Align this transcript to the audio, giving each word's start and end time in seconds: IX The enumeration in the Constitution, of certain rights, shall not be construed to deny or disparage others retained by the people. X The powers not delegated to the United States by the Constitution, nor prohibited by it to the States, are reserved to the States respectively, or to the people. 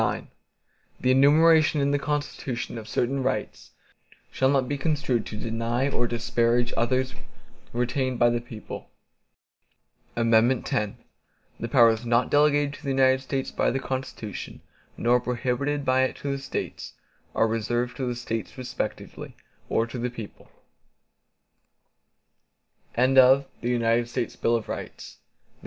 IX 0.01 0.29
The 0.99 1.11
enumeration 1.11 1.79
in 1.79 1.91
the 1.91 1.99
Constitution, 1.99 2.79
of 2.79 2.87
certain 2.87 3.21
rights, 3.21 3.69
shall 4.31 4.49
not 4.49 4.67
be 4.67 4.75
construed 4.75 5.27
to 5.27 5.37
deny 5.37 5.87
or 5.89 6.07
disparage 6.07 6.73
others 6.75 7.13
retained 7.71 8.17
by 8.17 8.31
the 8.31 8.41
people. 8.41 8.89
X 10.17 10.25
The 10.27 11.67
powers 11.69 12.03
not 12.03 12.31
delegated 12.31 12.73
to 12.73 12.83
the 12.83 12.89
United 12.89 13.21
States 13.21 13.51
by 13.51 13.69
the 13.69 13.77
Constitution, 13.77 14.61
nor 14.97 15.19
prohibited 15.19 15.85
by 15.85 16.01
it 16.01 16.15
to 16.15 16.31
the 16.31 16.39
States, 16.39 16.93
are 17.35 17.47
reserved 17.47 17.95
to 17.97 18.07
the 18.07 18.15
States 18.15 18.57
respectively, 18.57 19.35
or 19.69 19.85
to 19.85 19.99
the 19.99 20.09
people. 20.09 20.49